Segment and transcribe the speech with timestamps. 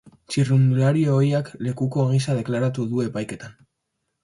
[0.35, 3.57] Txirrindulari ohiak lekuko gisa deklaratu du epaiketan.